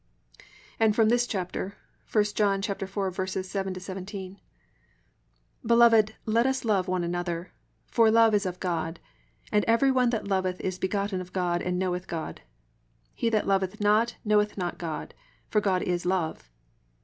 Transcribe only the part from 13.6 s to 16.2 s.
not knoweth not God; for God is